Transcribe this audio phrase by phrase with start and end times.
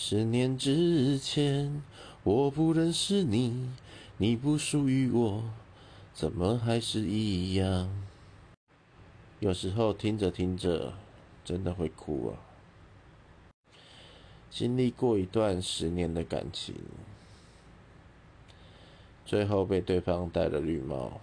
[0.00, 1.82] 十年之前
[2.22, 3.68] 我不认识你
[4.18, 5.42] 你不属于我
[6.14, 7.90] 怎么还是一样？
[9.40, 10.94] 有时候听着听着
[11.44, 12.38] 真的会哭啊。
[14.48, 16.76] 经历过一段十年的感情
[19.26, 21.20] 最后被对方戴了绿帽